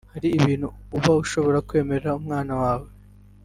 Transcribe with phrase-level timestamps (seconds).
[0.13, 2.87] Hari ibintu uba ushobora kwemerera umwana wawe